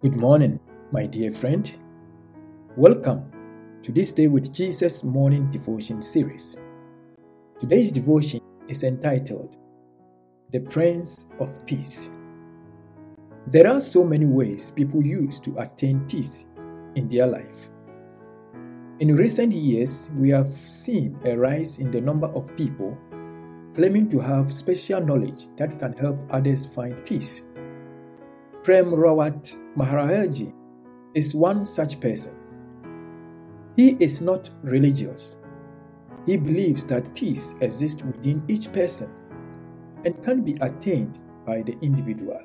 Good 0.00 0.14
morning, 0.14 0.60
my 0.92 1.06
dear 1.06 1.32
friend. 1.32 1.68
Welcome 2.76 3.32
to 3.82 3.90
this 3.90 4.12
Day 4.12 4.28
with 4.28 4.54
Jesus 4.54 5.02
morning 5.02 5.50
devotion 5.50 6.02
series. 6.02 6.56
Today's 7.58 7.90
devotion 7.90 8.40
is 8.68 8.84
entitled 8.84 9.56
The 10.52 10.60
Prince 10.60 11.26
of 11.40 11.66
Peace. 11.66 12.10
There 13.48 13.66
are 13.66 13.80
so 13.80 14.04
many 14.04 14.24
ways 14.24 14.70
people 14.70 15.04
use 15.04 15.40
to 15.40 15.58
attain 15.58 16.06
peace 16.08 16.46
in 16.94 17.08
their 17.08 17.26
life. 17.26 17.70
In 19.00 19.16
recent 19.16 19.52
years, 19.52 20.10
we 20.16 20.30
have 20.30 20.46
seen 20.46 21.18
a 21.24 21.36
rise 21.36 21.80
in 21.80 21.90
the 21.90 22.00
number 22.00 22.28
of 22.28 22.56
people 22.56 22.96
claiming 23.74 24.08
to 24.10 24.20
have 24.20 24.54
special 24.54 25.00
knowledge 25.00 25.48
that 25.56 25.76
can 25.76 25.92
help 25.94 26.20
others 26.30 26.66
find 26.66 27.04
peace. 27.04 27.42
Prem 28.68 28.90
Rawat 28.90 29.56
Maharaji 29.78 30.52
is 31.14 31.34
one 31.34 31.64
such 31.64 32.00
person. 32.00 32.34
He 33.76 33.96
is 33.98 34.20
not 34.20 34.50
religious. 34.62 35.38
He 36.26 36.36
believes 36.36 36.84
that 36.84 37.14
peace 37.14 37.54
exists 37.62 38.04
within 38.04 38.42
each 38.46 38.70
person 38.70 39.10
and 40.04 40.22
can 40.22 40.42
be 40.44 40.58
attained 40.60 41.18
by 41.46 41.62
the 41.62 41.78
individual. 41.80 42.42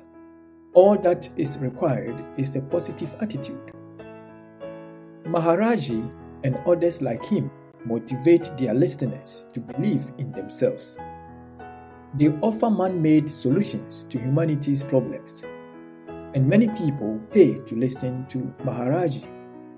All 0.72 0.96
that 0.96 1.28
is 1.36 1.58
required 1.58 2.16
is 2.38 2.56
a 2.56 2.62
positive 2.62 3.14
attitude. 3.20 3.72
Maharaji 5.24 6.10
and 6.42 6.56
others 6.66 7.02
like 7.02 7.22
him 7.22 7.50
motivate 7.84 8.50
their 8.56 8.72
listeners 8.72 9.44
to 9.52 9.60
believe 9.60 10.10
in 10.16 10.32
themselves. 10.32 10.96
They 12.14 12.28
offer 12.40 12.70
man 12.70 13.02
made 13.02 13.30
solutions 13.30 14.06
to 14.08 14.18
humanity's 14.18 14.82
problems 14.82 15.44
and 16.34 16.46
many 16.48 16.66
people 16.68 17.20
pay 17.30 17.54
to 17.54 17.76
listen 17.76 18.26
to 18.26 18.38
Maharaji 18.64 19.24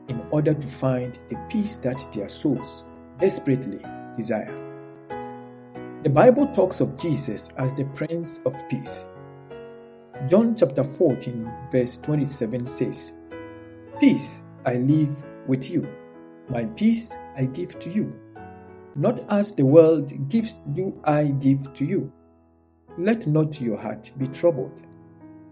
in 0.09 0.27
order 0.31 0.55
to 0.55 0.67
find 0.67 1.19
the 1.29 1.37
peace 1.51 1.77
that 1.79 2.11
their 2.13 2.29
souls 2.29 2.85
desperately 3.19 3.81
desire. 4.17 4.53
The 6.03 6.11
Bible 6.11 6.47
talks 6.55 6.81
of 6.81 6.99
Jesus 6.99 7.51
as 7.59 7.75
the 7.75 7.85
Prince 7.85 8.41
of 8.47 8.55
Peace. 8.69 9.07
John 10.29 10.57
chapter 10.57 10.83
14, 10.83 11.51
verse 11.71 11.99
27 11.99 12.67
says, 12.67 13.13
Peace 14.01 14.43
I 14.65 14.77
leave 14.77 15.25
with 15.47 15.71
you, 15.71 15.87
my 16.49 16.65
peace 16.65 17.17
I 17.37 17.45
give 17.47 17.79
to 17.81 17.91
you. 17.91 18.19
Not 18.95 19.21
as 19.29 19.53
the 19.53 19.65
world 19.65 20.31
gives, 20.31 20.55
do 20.73 20.99
I 21.05 21.25
give 21.25 21.75
to 21.75 21.85
you. 21.85 22.11
Let 22.97 23.27
not 23.27 23.61
your 23.61 23.77
heart 23.77 24.11
be 24.17 24.27
troubled 24.29 24.86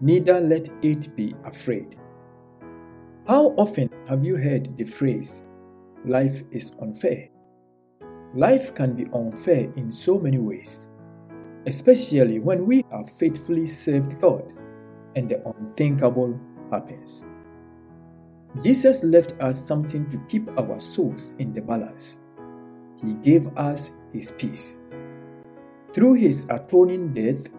neither 0.05 0.39
let 0.39 0.69
it 0.83 1.15
be 1.15 1.33
afraid. 1.45 1.95
How 3.27 3.55
often 3.57 3.89
have 4.07 4.23
you 4.23 4.37
heard 4.37 4.77
the 4.77 4.85
phrase, 4.85 5.43
life 6.05 6.43
is 6.51 6.73
unfair? 6.79 7.29
Life 8.35 8.75
can 8.75 8.93
be 8.93 9.07
unfair 9.15 9.71
in 9.75 9.91
so 9.91 10.19
many 10.19 10.37
ways, 10.37 10.89
especially 11.65 12.37
when 12.37 12.67
we 12.67 12.85
have 12.91 13.09
faithfully 13.09 13.65
served 13.65 14.21
God 14.21 14.43
and 15.15 15.27
the 15.27 15.41
unthinkable 15.43 16.39
happens. 16.69 17.25
Jesus 18.61 19.03
left 19.03 19.33
us 19.41 19.59
something 19.59 20.07
to 20.11 20.19
keep 20.29 20.47
our 20.59 20.79
souls 20.79 21.33
in 21.39 21.51
the 21.51 21.61
balance. 21.61 22.19
He 23.01 23.15
gave 23.15 23.47
us 23.57 23.91
His 24.13 24.31
peace. 24.37 24.79
Through 25.93 26.13
His 26.13 26.45
atoning 26.51 27.11
death, 27.15 27.49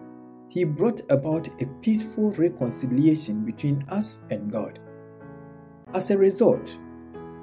he 0.49 0.63
brought 0.63 1.01
about 1.09 1.49
a 1.61 1.65
peaceful 1.81 2.31
reconciliation 2.31 3.43
between 3.43 3.83
us 3.89 4.19
and 4.29 4.51
God. 4.51 4.79
As 5.93 6.11
a 6.11 6.17
result, 6.17 6.77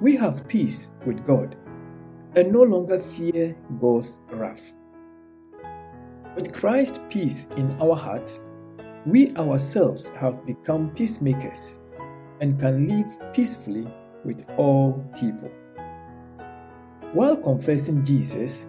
we 0.01 0.15
have 0.15 0.47
peace 0.47 0.89
with 1.05 1.25
God 1.25 1.55
and 2.35 2.51
no 2.51 2.63
longer 2.63 2.99
fear 2.99 3.55
God's 3.79 4.17
wrath. 4.31 4.73
With 6.35 6.51
Christ's 6.53 6.99
peace 7.09 7.47
in 7.55 7.71
our 7.81 7.95
hearts, 7.95 8.41
we 9.05 9.35
ourselves 9.37 10.09
have 10.09 10.45
become 10.45 10.89
peacemakers 10.89 11.79
and 12.41 12.59
can 12.59 12.87
live 12.87 13.33
peacefully 13.33 13.87
with 14.25 14.43
all 14.57 14.93
people. 15.17 15.49
While 17.13 17.37
confessing 17.37 18.03
Jesus, 18.03 18.67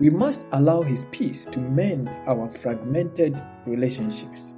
we 0.00 0.10
must 0.10 0.46
allow 0.52 0.82
His 0.82 1.06
peace 1.06 1.44
to 1.46 1.60
mend 1.60 2.08
our 2.26 2.48
fragmented 2.48 3.40
relationships. 3.66 4.54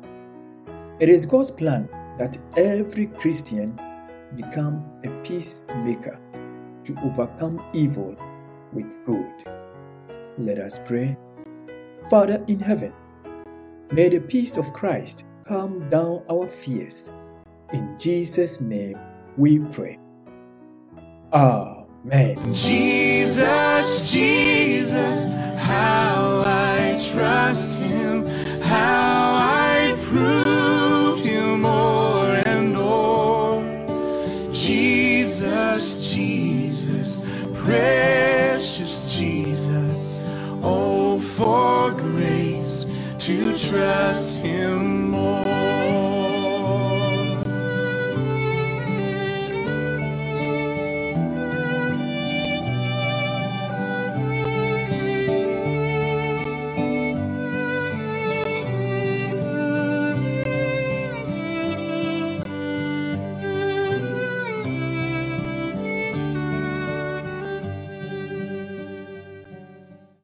It 0.99 1.09
is 1.09 1.27
God's 1.27 1.51
plan 1.51 1.89
that 2.19 2.39
every 2.57 3.07
Christian 3.07 3.79
become 4.35 4.85
a 5.05 5.11
peacemaker 5.23 6.19
to 6.85 6.97
overcome 7.05 7.63
evil 7.73 8.17
with 8.73 8.87
good. 9.05 9.33
Let 10.39 10.59
us 10.59 10.79
pray. 10.79 11.17
Father 12.09 12.43
in 12.47 12.61
heaven, 12.61 12.93
may 13.93 14.09
the 14.09 14.21
peace 14.21 14.57
of 14.57 14.73
Christ 14.73 15.25
calm 15.47 15.89
down 15.91 16.23
our 16.31 16.49
fears. 16.49 17.11
In 17.73 17.97
Jesus' 17.99 18.61
name 18.61 18.99
we 19.37 19.59
pray. 19.59 19.99
Amen. 21.33 21.76
Jesus, 22.53 24.13
Jesus, 24.13 25.35
how 25.57 26.45
I 26.47 27.01
trust 27.13 27.79
him, 27.79 28.25
how 28.63 29.35
I 29.35 29.97
prove 30.05 31.27
You 31.27 31.57
more 31.57 32.41
and 32.47 32.75
more. 32.75 33.61
Jesus, 34.53 36.13
Jesus, 36.15 37.23
precious 37.53 39.13
Jesus, 39.17 40.21
oh, 40.63 41.19
for 41.19 41.91
grace 41.91 42.87
to 43.19 43.59
trust 43.59 44.43
him 44.43 45.06